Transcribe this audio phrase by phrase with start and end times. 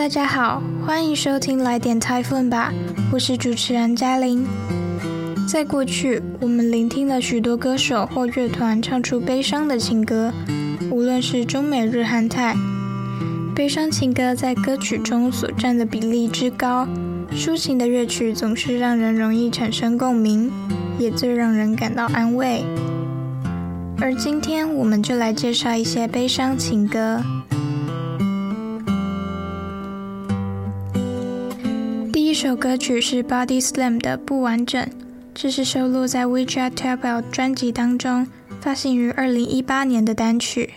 [0.00, 2.72] 大家好，欢迎收听来点 Typhoon 吧，
[3.12, 4.46] 我是主持人嘉玲。
[5.46, 10.32] 在过去，我们聆听了许多歌手或乐团唱出悲伤的情歌，
[10.90, 12.56] 无论是中美日韩泰，
[13.54, 16.88] 悲伤情歌在歌曲中所占的比例之高，
[17.32, 20.50] 抒情的乐曲总是让人容易产生共鸣，
[20.98, 22.64] 也最让人感到安慰。
[24.00, 27.22] 而今天，我们就来介绍一些悲伤情歌。
[32.42, 34.88] 这首歌曲是 body slam 的不完整
[35.34, 38.26] 这是收录在 wechat table 专辑当中
[38.62, 40.72] 发行于二零一八年的单曲。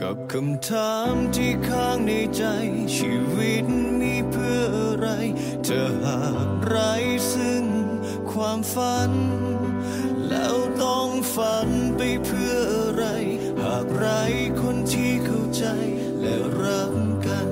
[0.00, 2.44] กับคำถามที่ค้างในใจ
[2.96, 3.66] ชีวิต
[4.00, 5.08] มีเพื่ออะไร
[5.64, 5.68] เธ
[6.04, 6.92] หากไร้
[7.32, 7.64] ซึ่ง
[8.32, 9.12] ความฝัน
[10.28, 13.04] แล้วต้องฝันไปเพื่ออะไร
[13.62, 14.22] หากไร้
[14.60, 15.64] คนที่เข้าใจ
[16.20, 16.94] และรัก
[17.26, 17.50] กัน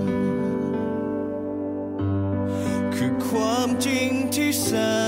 [2.94, 4.70] คือความจริงที่แส
[5.04, 5.05] น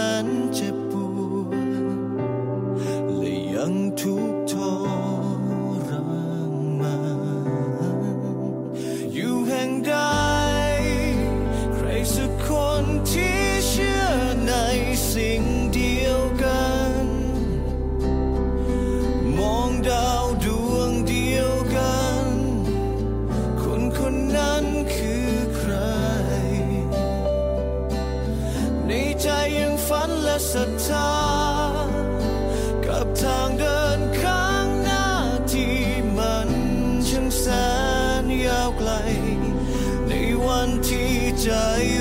[41.49, 41.98] já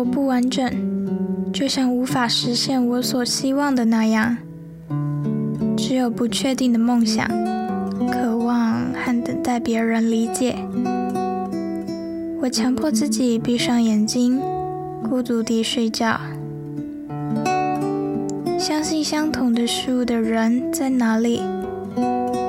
[0.00, 0.66] 我不完整，
[1.52, 4.38] 就像无法实现我所希望的那样。
[5.76, 7.28] 只有不确定的梦想，
[8.10, 10.56] 渴望和等待别人理解。
[12.40, 14.40] 我强迫自己闭上眼睛，
[15.06, 16.18] 孤独地睡觉。
[18.58, 21.42] 相信相同的事物的人在哪里？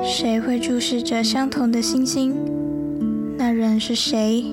[0.06, 2.34] 谁会注视着相同的星星？
[3.38, 4.46] 那人是谁？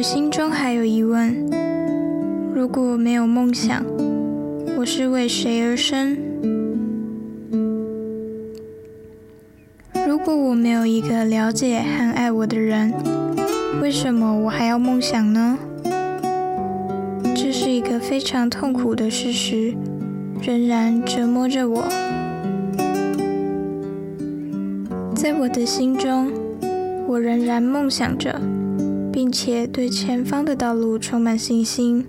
[0.00, 1.46] 我心中还有疑问：
[2.54, 3.84] 如果我没有梦想，
[4.78, 6.16] 我是为谁而生？
[10.08, 12.94] 如果我没有一个了解和爱我的人，
[13.82, 15.58] 为什么我还要梦想呢？
[17.34, 19.74] 这是一个非常痛苦的事实，
[20.40, 21.84] 仍然折磨着我。
[25.14, 26.32] 在我的心中，
[27.06, 28.40] 我仍然梦想着，
[29.12, 32.06] 并且对前方的道路充满信心。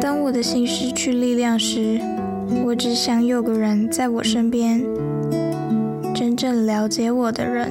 [0.00, 2.00] 当我的心失去力量时，
[2.64, 4.82] 我只想有个人在我身边，
[6.14, 7.68] 真正了解我的人。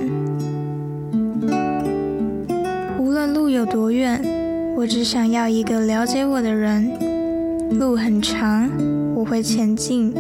[3.00, 4.22] 无论路有多远，
[4.78, 6.92] 我只想要一个了解我的人。
[7.72, 8.70] 路很长，
[9.16, 10.14] 我会前进。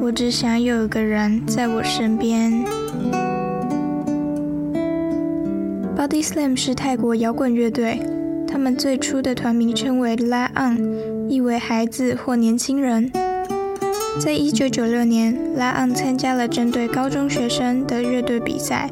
[0.00, 2.64] 我只想有个人在我身边。
[5.98, 8.00] Body Slam 是泰国摇滚乐队，
[8.46, 11.28] 他们最初的团名称为 Laon，。
[11.28, 13.10] 意为孩子或年轻人。
[14.20, 18.88] 在一九九六年，拉昂参加了针对高中学生的乐队比赛，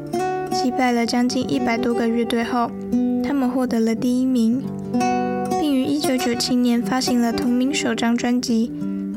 [0.51, 2.69] 击败了将近一百多个乐队后，
[3.23, 4.61] 他们获得了第一名，
[5.61, 8.69] 并于一九九七年发行了同名首张专辑。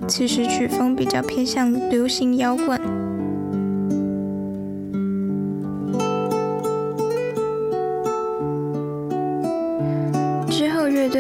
[0.06, 2.99] 此时曲风比较偏向流行摇滚。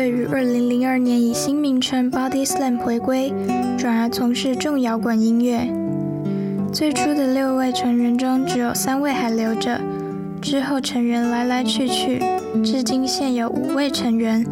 [0.00, 3.34] 队于二零零二年以新名称 Body Slam 回归，
[3.76, 5.70] 转而从事重摇滚音乐。
[6.72, 9.78] 最初的六位成员中，只有三位还留着，
[10.40, 12.18] 之后成员来来去去，
[12.64, 14.42] 至今现有五位成员，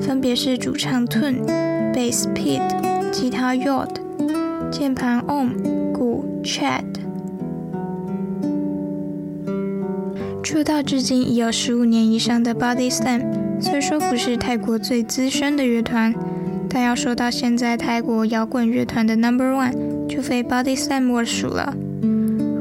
[0.00, 1.46] 分别是主唱 Tun、
[1.94, 3.90] Bass Pete、吉他 Yod、
[4.72, 6.82] 键盘 Om、鼓 Chad。
[10.42, 13.45] 出道至今已有十五年以上的 Body Slam。
[13.60, 16.14] 虽说不是泰国最资深的乐团，
[16.68, 21.74] 但要说到现在泰国摇滚乐团的 Number One，就非 Body Slam 莫属了。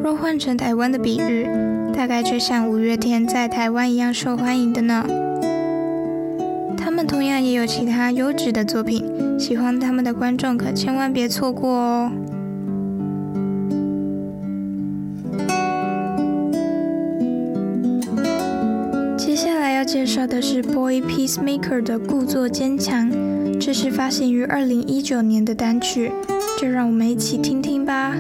[0.04, 1.48] 若换成台湾的比喻，
[1.94, 5.06] 大概就像五月天在台湾一样受欢迎的呢。
[6.78, 9.04] 他们同样也有其他优质的作品，
[9.40, 12.12] 喜欢他们的观众可千万别错过哦。
[20.06, 23.10] 介绍的是 Boy Peacemaker 的故作坚强，
[23.60, 26.12] 这是发行于二零一九年的单曲，
[26.62, 28.16] 就让我们一起听听吧。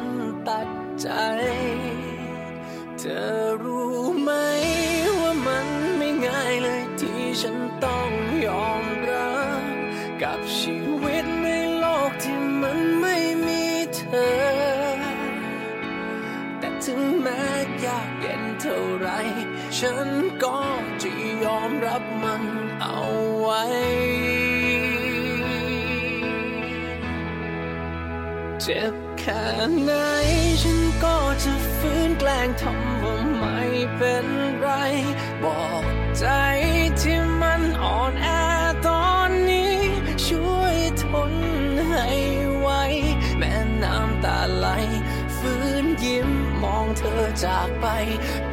[0.00, 0.02] น
[0.48, 0.68] ตัด
[1.00, 1.08] ใจ
[2.98, 4.30] เธอรู้ไหม
[5.20, 8.10] ว่ามันไม่ง่ายเลยที่ฉันต้อง
[8.46, 9.62] ยอมรับ
[10.22, 11.48] กับชีวิตใน
[11.78, 13.64] โลกที่มันไม่มี
[13.96, 14.34] เธอ
[16.58, 17.42] แต่ถึงแม้
[17.86, 19.08] ยากเย็นเท่าไร
[19.78, 20.08] ฉัน
[20.42, 20.58] ก็
[21.02, 21.10] จะ
[21.44, 22.42] ยอมรับมัน
[22.80, 23.00] เอา
[23.40, 23.62] ไว้
[28.62, 29.46] เจ็บ แค่
[29.84, 29.92] ไหน
[30.62, 33.60] ฉันก็จะฟื้นแกล้งทำว่าไม่
[33.96, 34.26] เป็น
[34.60, 34.68] ไร
[35.42, 35.84] บอก
[36.18, 36.26] ใจ
[37.00, 38.28] ที่มันอ่อนแอ
[38.86, 39.76] ตอนนี้
[40.26, 41.32] ช่วยทน
[41.90, 42.08] ให้
[42.58, 42.68] ไว
[43.38, 44.66] แม้น้ำตาไหล
[45.38, 46.28] ฟื้นยิ้ม
[46.62, 47.86] มองเธอจากไป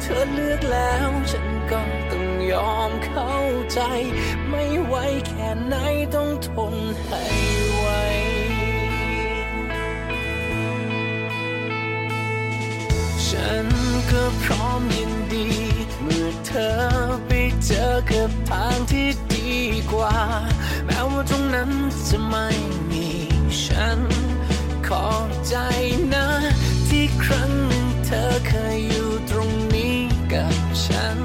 [0.00, 3.34] เธอเลือกแล้วฉันก็ต้องยอมเข้า
[3.72, 3.80] ใจ
[4.48, 4.94] ไม่ไหว
[5.26, 5.76] แค่ไหน
[6.14, 6.74] ต้องทน
[7.06, 7.22] ให้
[7.78, 7.86] ไว
[13.32, 13.66] ฉัน
[14.10, 15.48] ก็พร้อมยินดี
[16.02, 16.72] เมื่อเธอ
[17.26, 17.30] ไป
[17.64, 19.52] เจอกับทางที่ดี
[19.92, 20.18] กว่า
[20.86, 21.70] แม้ว่าตรงนั้น
[22.06, 22.48] จะไม่
[22.90, 23.08] มี
[23.62, 24.00] ฉัน
[24.86, 25.54] ขอบใจ
[26.14, 26.26] นะ
[26.88, 29.96] ที่ครั้งหนึ่งเธอเคยอยู่ตรงนี้
[30.32, 31.18] กับฉัน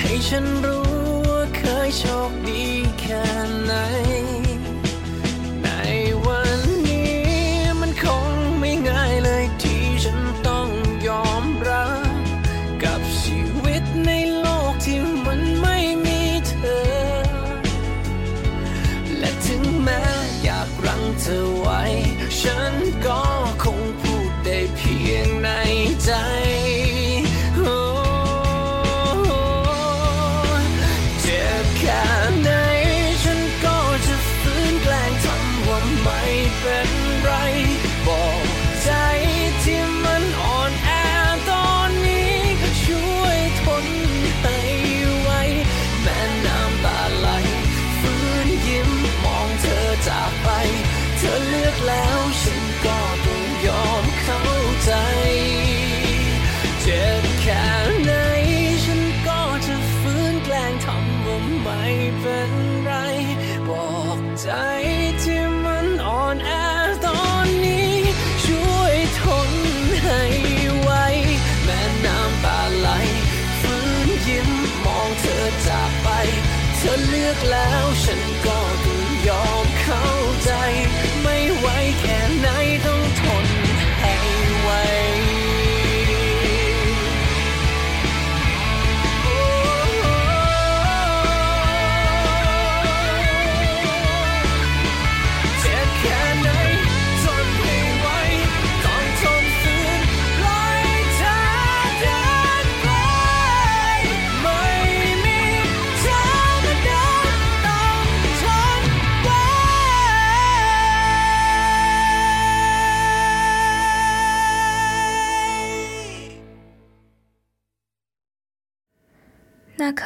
[0.00, 0.90] ให้ฉันรู้
[1.28, 2.64] ว่าเคยโชคดี
[3.00, 3.24] แค่
[3.64, 3.72] ไหน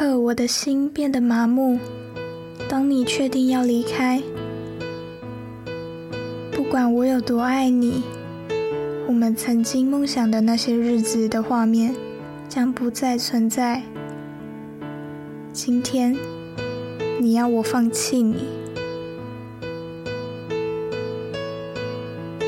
[0.01, 1.79] 刻，我的心变得麻木。
[2.71, 4.23] 当你确定要离开，
[6.51, 8.03] 不管我有多爱你，
[9.07, 11.95] 我们曾经梦想的那些日子的画面
[12.49, 13.83] 将不再存在。
[15.53, 16.17] 今天，
[17.19, 18.47] 你要我放弃你，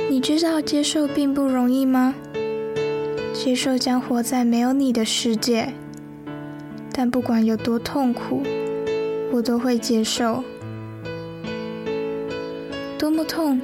[0.09, 2.15] 你知道接受并不容易吗？
[3.35, 5.75] 接受将活在没有你的世界。
[6.93, 8.43] 但不管有多痛苦，
[9.33, 10.45] 我都会接受。
[12.99, 13.61] 多么痛，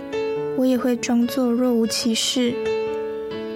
[0.57, 2.55] 我也会装作若无其事。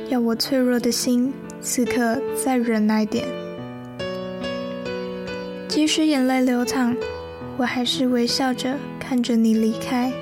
[0.08, 3.26] 要我脆弱的心，此刻再忍耐点。
[5.66, 6.94] 即使眼泪流淌，
[7.56, 10.12] 我还是微笑着看着你离开。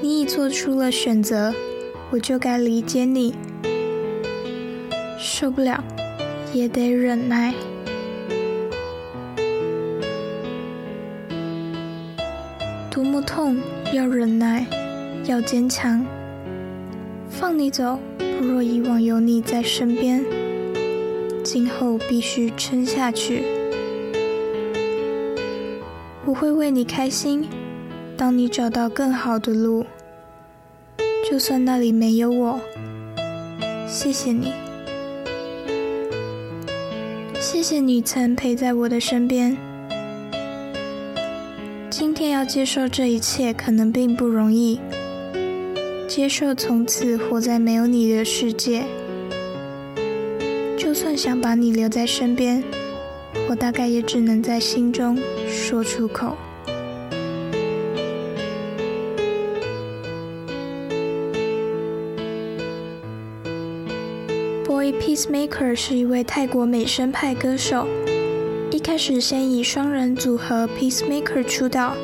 [0.00, 1.52] 你已做出了选择，
[2.10, 3.34] 我就该理解你。
[5.18, 5.82] 受不了，
[6.52, 7.52] 也得忍耐。
[13.02, 13.56] 多么痛，
[13.92, 14.64] 要忍耐，
[15.26, 16.06] 要坚强。
[17.28, 17.98] 放你走，
[18.38, 20.24] 不若以往有你在身边。
[21.42, 23.42] 今后必须撑下去。
[26.24, 27.48] 我会为你开心。
[28.16, 29.84] 当你找到更好的路，
[31.28, 32.60] 就算那里没有我，
[33.88, 34.52] 谢谢你。
[37.40, 39.71] 谢谢你曾陪在我的身边。
[42.42, 44.80] 要接受这一切，可能并不容易。
[46.08, 48.82] 接受从此活在没有你的世界。
[50.76, 52.64] 就算想把你留在身边，
[53.48, 56.36] 我大概也只能在心中说出口。
[64.66, 67.86] Boy Peacemaker 是一位泰国美声派歌手。
[68.72, 71.94] 一开始先以双人组合 Peacemaker 出道，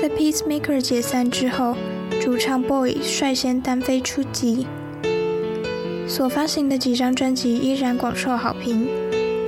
[0.00, 1.76] 在 Peacemaker 解散之后，
[2.22, 4.66] 主唱 Boy 率先单飞出击，
[6.08, 8.88] 所发行的几张专辑依然广受好评，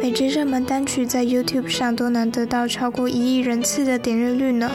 [0.02, 4.70] 每支热门单曲在 YouTube 上都能得到超过一亿人次的点阅率呢。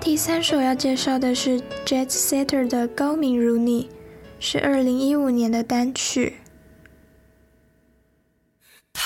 [0.00, 3.84] 第三首要介绍的是 Jet Setter 的《高明如你》。
[4.42, 6.39] 是二零一五年的单曲。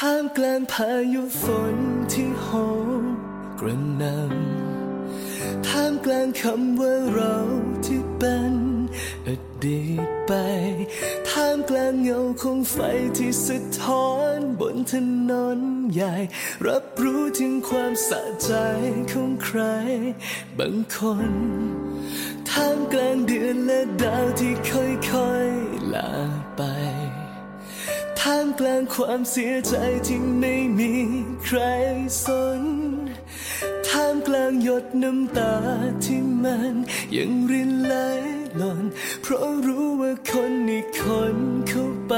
[0.01, 1.77] ท่ามกลางพายุฝน
[2.13, 2.49] ที่โห
[3.01, 3.05] ม
[3.61, 7.37] กระหน่ำท่ามกลางคำว่าเรา
[7.87, 8.55] ที่เป็น
[9.27, 9.29] อ
[9.65, 10.33] ดีตไป
[11.31, 12.79] ท่ามกลางเงาของไฟ
[13.17, 14.95] ที่สะท้อนบนถ
[15.31, 15.61] นน
[15.95, 16.15] ใหญ่
[16.67, 18.53] รับรู้ถึงความสะใจ
[19.13, 19.61] ของใคร
[20.59, 20.99] บางค
[21.31, 21.33] น
[22.51, 26.13] ท่ามกลางเดือนและดาวที่ค่อยๆลา
[26.57, 26.63] ไป
[28.29, 29.75] ท่ามกลางความเสียใจ
[30.07, 30.93] ที่ไม่มี
[31.45, 31.59] ใคร
[32.25, 32.27] ส
[32.61, 32.63] น
[33.89, 35.55] ท่ามกลางหยดน้ำตา
[36.05, 36.75] ที่มัน
[37.17, 37.95] ยังรินไหล
[38.57, 38.85] หล่น
[39.23, 41.05] เพราะรู้ว่าคนอีกค
[41.35, 41.37] น
[41.69, 42.15] เข้าไป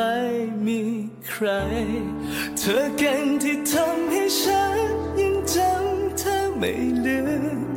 [0.66, 0.80] มี
[1.28, 1.46] ใคร
[2.58, 4.88] เธอเก่งที่ทำให้ฉัน
[5.20, 6.72] ยังจำเธอไม่
[7.06, 7.20] ลื
[7.56, 7.75] ม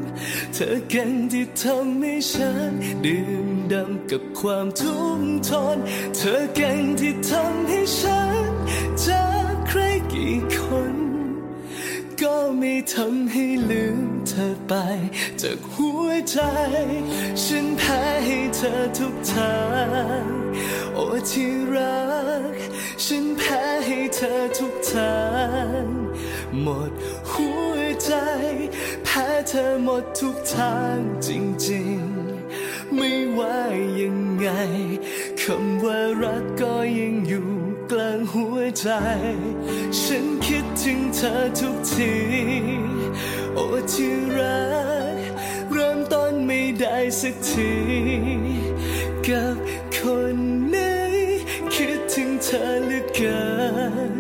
[0.53, 2.71] เธอเก่งที่ทำให้ฉัน
[3.05, 5.77] ดื่มดำกับความทุกข์ทน
[6.15, 8.49] เธอเก่งที่ทำให้ฉัน
[9.05, 9.79] จากใคร
[10.13, 10.57] กี่ค
[10.93, 10.95] น
[12.21, 14.73] ก็ไม่ทำให้ลืมเธอไป
[15.41, 16.37] จากหัวใจ
[17.43, 19.57] ฉันแพ้ให้เธอทุกทา
[20.21, 20.23] ง
[20.95, 21.99] โอ้ที่รั
[22.51, 22.53] ก
[23.03, 25.17] ฉันแพ้ให้เธอทุกทา
[25.81, 25.85] ง
[26.61, 26.91] หมด
[27.31, 28.11] หัวใจ
[29.51, 31.29] เธอหมดทุกทางจ
[31.69, 33.59] ริงๆ ไม่ว่า
[34.01, 34.47] ยังไง
[35.41, 37.49] คำว่ารักก็ยังอยู่
[37.91, 38.87] กลางหัวใจ
[39.99, 42.13] ฉันคิดถึงเธอทุกที
[43.55, 44.63] โอ้ที่รั
[45.13, 45.17] ก
[45.71, 47.73] เริ่มต้นไม่ได้สักที
[49.27, 49.55] กับ
[49.95, 49.97] ค
[50.33, 50.35] น
[50.73, 51.09] นี้
[51.73, 53.39] คิดถึงเธอเหลือเกิ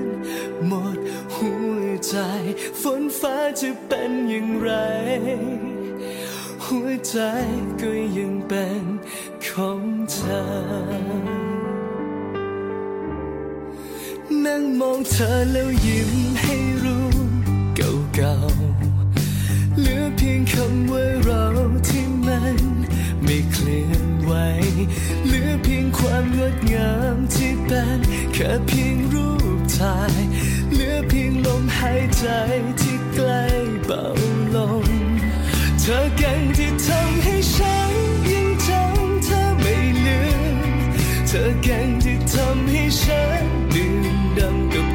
[0.07, 0.08] น
[2.09, 2.17] ใจ
[2.81, 4.69] ฝนฟ้าจะเป็นอย่างไร
[6.65, 7.17] หัวใจ
[7.81, 8.83] ก็ยังเป็น
[9.45, 10.41] ของเธอ
[14.45, 17.09] นั่งมองเธอแล้วยิ้มให้รู้
[17.75, 21.43] เก่าๆเหลือเพียงคำว่าเรา
[21.87, 22.59] ที่มัน
[23.23, 24.31] ไม่เคลื่อนไหว
[25.25, 27.99] เหลือเพียงความงดงามที่เป็น
[28.33, 30.21] แค่เพียงรูปถ่าย
[30.73, 32.25] เหลือเพียงลมหายใจ
[32.81, 33.43] ที่ใกล้
[33.85, 34.03] เบา
[34.55, 34.85] ลง
[35.81, 37.93] เธอเก่งที่ทำให้ฉัน
[38.31, 40.21] ยังจำเธอไม่ลื
[40.55, 40.67] ม
[41.27, 44.88] เธอเก่งที่ทำให้ฉันดื่มดำกับ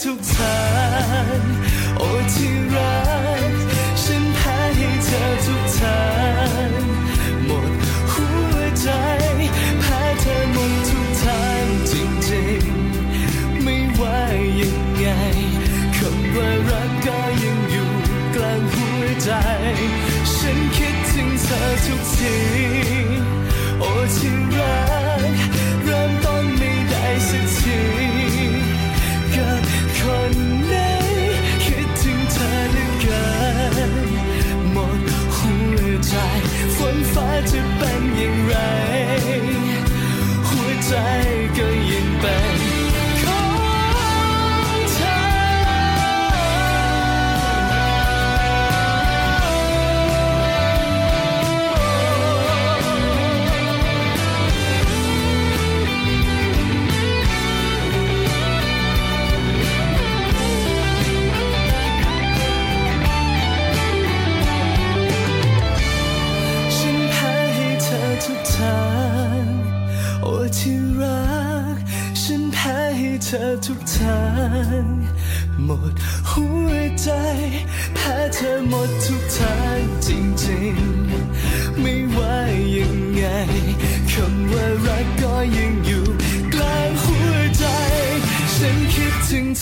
[0.00, 0.58] ทุกทา
[1.38, 1.40] ง
[1.96, 3.01] โอ้ที่รัก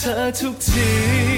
[0.00, 1.29] ธอทุกที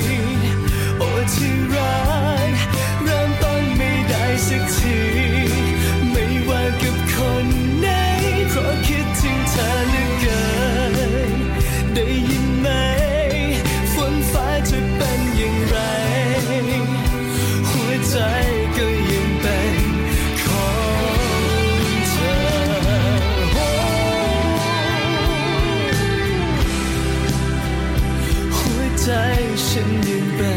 [29.05, 30.47] 在身边般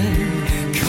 [0.73, 0.87] 空。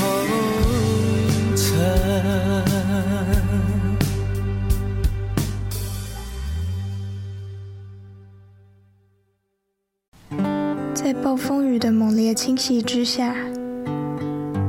[10.93, 13.33] 在暴风雨的猛烈侵袭之下，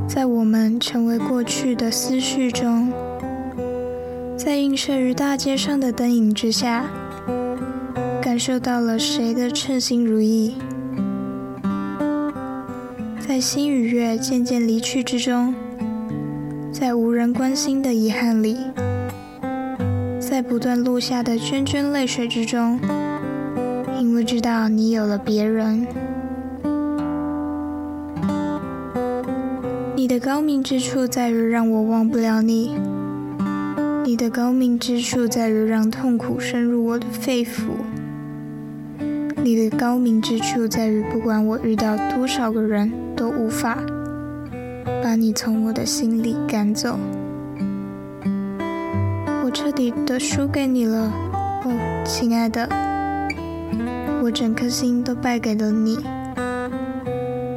[0.09, 2.91] 在我们成为过去的思绪中，
[4.35, 6.87] 在映射于大街上的灯影之下。
[8.23, 10.55] 感受到了谁的称心如意？
[13.29, 15.55] 在星与月渐渐离去之中，
[16.73, 18.57] 在无人关心的遗憾里，
[20.19, 22.81] 在不断落下的涓涓泪水之中，
[24.01, 25.87] 因为知道你有了别人。
[29.95, 32.77] 你的高明之处在于让我忘不了你，
[34.07, 37.73] 你的高明之处在于让痛苦深入我的肺腑，
[39.49, 43.79] 你的高明之处在于不管我遇到多少个人都无法
[45.03, 46.99] 把你从我的心里赶走。
[49.43, 51.11] 我彻底的输给你了，
[51.65, 52.69] 哦，亲爱的，
[54.23, 55.97] 我整颗心都败给了你，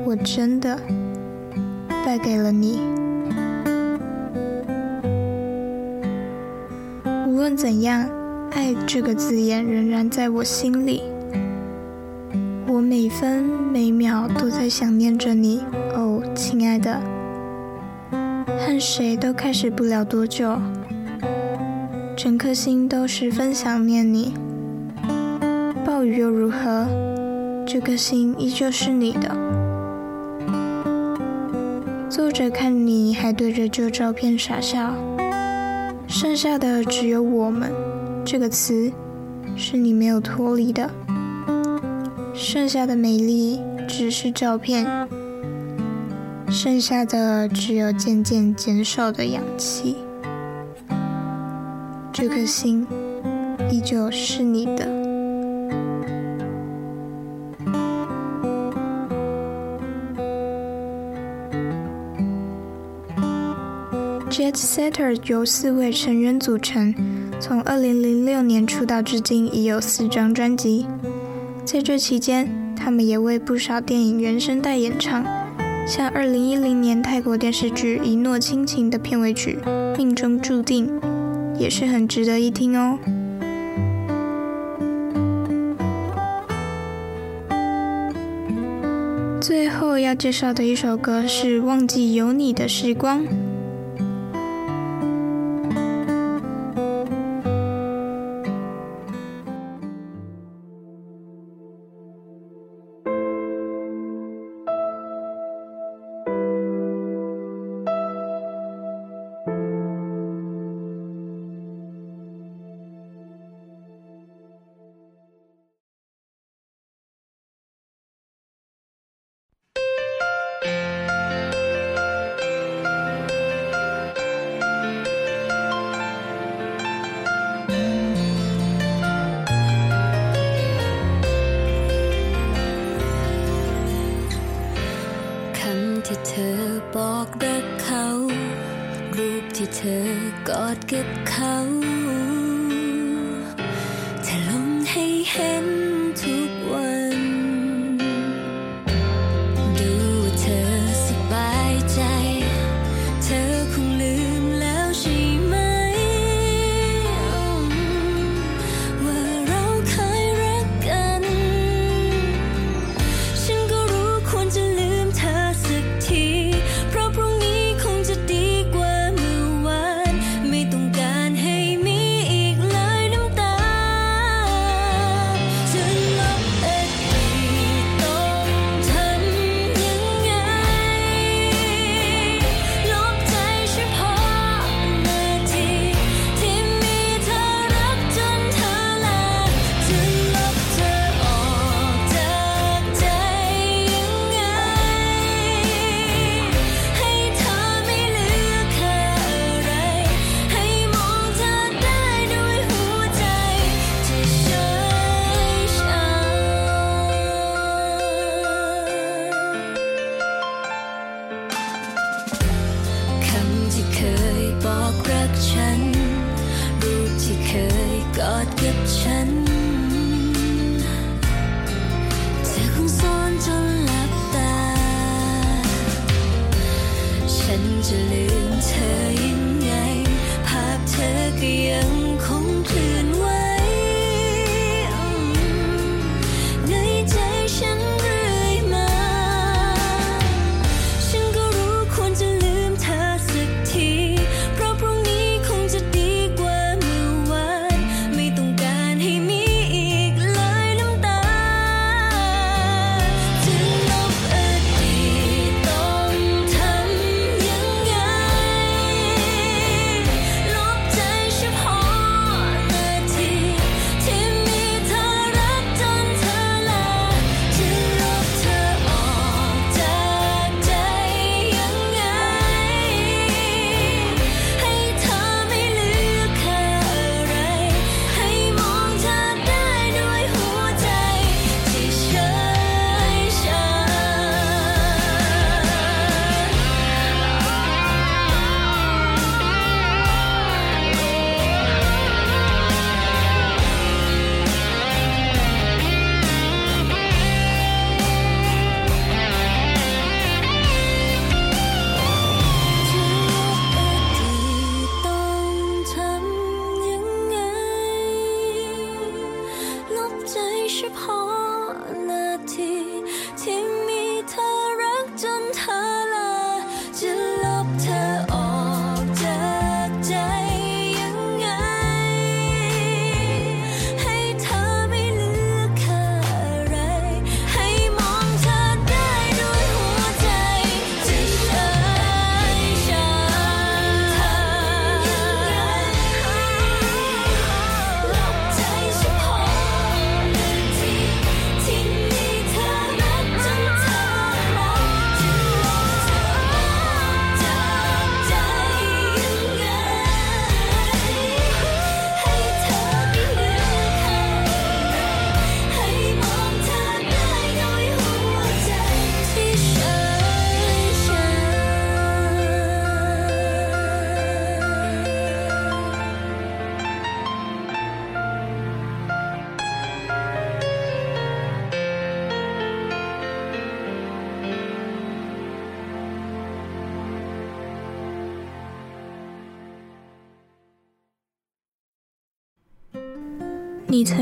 [0.06, 0.80] 我真的。
[2.06, 2.80] 败给了你。
[7.28, 8.10] 无论怎样，
[8.52, 11.02] 爱这个字眼仍然在我心里。
[12.92, 15.62] 每分每秒都在想念着你，
[15.96, 17.00] 哦，亲爱的。
[18.12, 20.60] 和谁都开始不了多久，
[22.18, 24.34] 整颗心都十分想念你。
[25.86, 26.86] 暴雨又如何？
[27.66, 29.38] 这颗心依旧是你的。
[32.10, 34.94] 坐着看你还对着旧照片傻笑，
[36.10, 37.72] 剩下的只有我们
[38.26, 38.92] 这个词，
[39.56, 40.90] 是你没有脱离的。
[42.34, 44.86] 剩下的美丽只是照片，
[46.50, 49.96] 剩下的只有渐渐减少的氧气。
[52.12, 52.86] 这颗心
[53.70, 54.86] 依旧是你的。
[64.30, 66.94] Jet Setter 由四位成员组成，
[67.40, 70.86] 从2006年出道至今已有四张专辑。
[71.64, 75.24] 在这期间，他们也为不少电影原声带演唱，
[75.88, 79.58] 像2010年泰国电视剧《一诺倾情》的片尾曲
[79.98, 81.00] 《命中注定》，
[81.60, 83.00] 也是很值得一听哦。
[89.40, 93.24] 最后要介绍的一首歌是《忘记有你的时光》。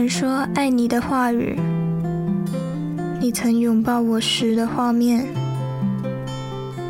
[0.09, 1.55] 说爱你的话语，
[3.21, 5.23] 你曾拥抱我时的画面，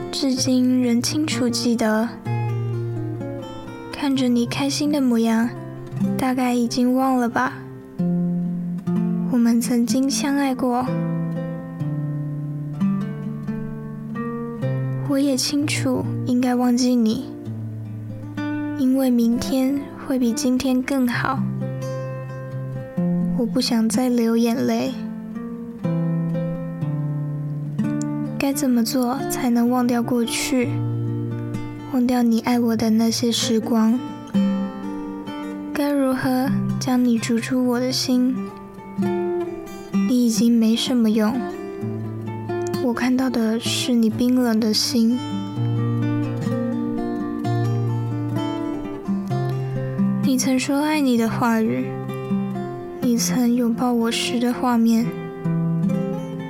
[0.10, 2.08] 至今仍清楚记得。
[3.92, 5.50] 看着你开心的模样，
[6.18, 7.52] 大概已经忘了吧？
[9.32, 10.86] 我们曾经相爱过。
[15.10, 17.26] 我也清楚应该忘记你，
[18.78, 19.78] 因为明天
[20.08, 21.38] 会比今天更好。
[23.40, 24.92] 我不想再流眼泪，
[28.38, 30.68] 该怎么做才能忘掉过去，
[31.94, 33.98] 忘掉你爱我的那些时光？
[35.74, 36.50] 该如何
[36.82, 38.36] 将你逐出我的心？
[40.10, 41.34] 你已经没什么用。
[42.84, 45.18] 我看到的是你冰冷的心。
[50.24, 51.86] 你曾说爱你的话语，
[53.12, 55.04] 你曾拥抱我时的画面，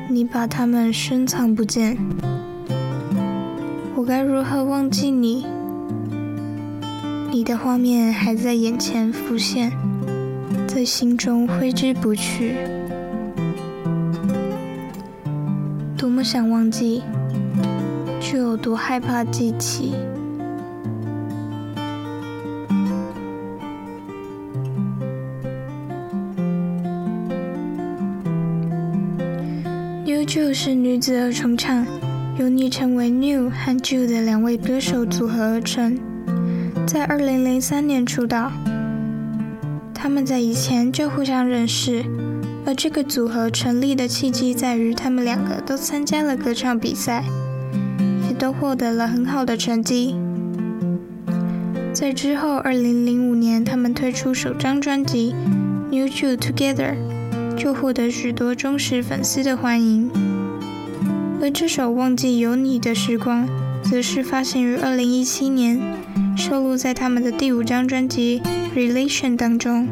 [0.10, 1.98] 你把它们深藏不见。
[3.96, 5.46] 我该如何忘记你？
[7.32, 9.72] 你的画面还在眼前浮现，
[10.68, 12.56] 在心中挥之不去。
[15.96, 17.04] 多么想忘记，
[18.20, 19.94] 却有多害怕记起。
[30.50, 31.86] 都是女子二重唱，
[32.40, 35.96] 由昵称为 New 和 Jew 的两位歌手组合而成，
[36.88, 38.52] 在二零零三年出道。
[39.94, 42.04] 他们在以前就互相认识。
[42.66, 47.24] 而这个组合成立的契机在于，他们两个都参加了歌唱比赛，
[48.28, 50.16] 也都获得了很好的成绩。
[51.94, 55.36] 在之后，二零零五年，他们推出首张专辑
[55.96, 56.96] 《New Jew Together》，
[57.56, 60.10] 就获得许多忠实粉丝的欢迎。
[61.42, 63.48] 而这首《忘记有你的时光》，
[63.90, 65.80] 则是发行于二零一七年，
[66.36, 68.42] 收录在他们的第五张专辑
[68.78, 69.88] 《Relation》当中。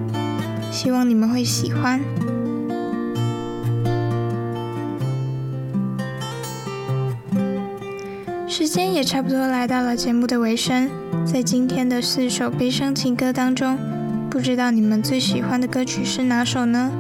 [0.70, 2.02] 希望你们会喜欢。
[8.46, 10.90] 时间也差不多来到了节目的尾声，
[11.26, 13.78] 在今天的四首悲伤情歌当中，
[14.30, 16.92] 不知道你们最喜欢的歌曲是哪首呢？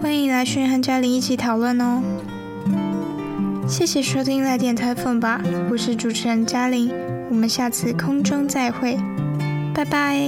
[0.00, 2.02] 欢迎来讯和嘉玲一起讨论哦。
[3.66, 6.92] 谢谢收听来电台风吧，我是主持人嘉玲，
[7.30, 8.96] 我们下次空中再会，
[9.74, 10.20] 拜拜。